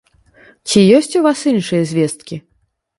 Ці 0.69 0.79
ёсць 1.01 1.17
у 1.21 1.23
вас 1.27 1.39
іншыя 1.55 1.83
звесткі? 1.95 2.45